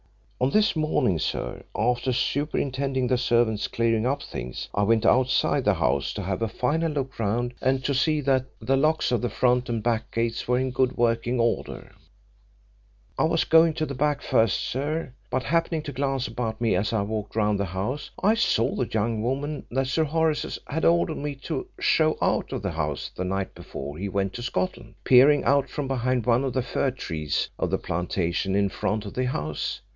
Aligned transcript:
On 0.39 0.49
this 0.49 0.75
morning, 0.75 1.19
sir, 1.19 1.63
after 1.77 2.11
superintending 2.11 3.05
the 3.05 3.19
servants 3.19 3.67
clearing 3.67 4.07
up 4.07 4.23
things, 4.23 4.67
I 4.73 4.81
went 4.81 5.05
outside 5.05 5.63
the 5.65 5.75
house 5.75 6.11
to 6.13 6.23
have 6.23 6.41
a 6.41 6.47
final 6.47 6.91
look 6.91 7.19
round, 7.19 7.53
and 7.61 7.83
to 7.85 7.93
see 7.93 8.19
that 8.21 8.45
the 8.59 8.75
locks 8.75 9.11
of 9.11 9.21
the 9.21 9.29
front 9.29 9.69
and 9.69 9.83
back 9.83 10.09
gates 10.09 10.47
were 10.47 10.57
in 10.57 10.71
good 10.71 10.97
working 10.97 11.39
order. 11.39 11.91
I 13.19 13.25
was 13.25 13.43
going 13.43 13.75
to 13.75 13.85
the 13.85 13.93
back 13.93 14.23
first, 14.23 14.57
sir, 14.61 15.13
but 15.29 15.43
happening 15.43 15.83
to 15.83 15.91
glance 15.91 16.27
about 16.27 16.59
me 16.59 16.75
as 16.75 16.91
I 16.91 17.03
walked 17.03 17.35
round 17.35 17.59
the 17.59 17.65
house, 17.65 18.09
I 18.23 18.33
saw 18.33 18.73
the 18.75 18.87
young 18.91 19.21
woman 19.21 19.67
that 19.69 19.85
Sir 19.85 20.05
Horace 20.05 20.57
had 20.65 20.83
ordered 20.83 21.17
me 21.19 21.35
to 21.45 21.67
show 21.79 22.17
out 22.19 22.51
of 22.51 22.63
the 22.63 22.71
house 22.71 23.11
the 23.15 23.23
night 23.25 23.53
before 23.53 23.99
he 23.99 24.09
went 24.09 24.33
to 24.33 24.41
Scotland, 24.41 24.95
peering 25.03 25.43
out 25.43 25.69
from 25.69 25.87
behind 25.87 26.25
one 26.25 26.43
of 26.43 26.53
the 26.53 26.63
fir 26.63 26.89
trees 26.89 27.51
of 27.59 27.69
the 27.69 27.77
plantation 27.77 28.55
in 28.55 28.69
front 28.69 29.05
of 29.05 29.13
the 29.13 29.25
house. 29.27 29.81